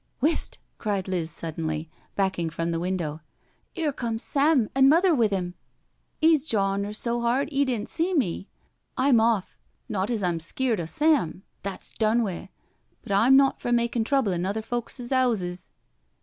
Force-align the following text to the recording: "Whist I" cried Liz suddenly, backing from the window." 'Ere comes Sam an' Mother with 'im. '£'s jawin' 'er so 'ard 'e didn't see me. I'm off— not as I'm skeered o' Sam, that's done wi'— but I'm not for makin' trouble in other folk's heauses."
"Whist 0.19 0.57
I" 0.57 0.65
cried 0.81 1.07
Liz 1.07 1.29
suddenly, 1.29 1.87
backing 2.15 2.49
from 2.49 2.71
the 2.71 2.79
window." 2.79 3.21
'Ere 3.75 3.93
comes 3.93 4.23
Sam 4.23 4.67
an' 4.73 4.89
Mother 4.89 5.13
with 5.13 5.31
'im. 5.31 5.53
'£'s 6.23 6.47
jawin' 6.49 6.87
'er 6.87 6.91
so 6.93 7.21
'ard 7.23 7.49
'e 7.51 7.63
didn't 7.65 7.87
see 7.87 8.11
me. 8.15 8.47
I'm 8.97 9.19
off— 9.19 9.59
not 9.87 10.09
as 10.09 10.23
I'm 10.23 10.39
skeered 10.39 10.79
o' 10.79 10.87
Sam, 10.87 11.43
that's 11.61 11.91
done 11.91 12.23
wi'— 12.23 12.49
but 13.03 13.11
I'm 13.11 13.37
not 13.37 13.61
for 13.61 13.71
makin' 13.71 14.03
trouble 14.03 14.31
in 14.31 14.43
other 14.43 14.63
folk's 14.63 14.97
heauses." 14.97 15.69